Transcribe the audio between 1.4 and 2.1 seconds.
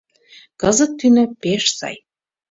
пеш сай.